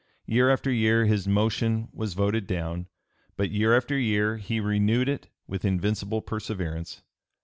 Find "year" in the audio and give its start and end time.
0.25-0.49, 0.71-1.05, 3.51-3.77, 3.95-4.37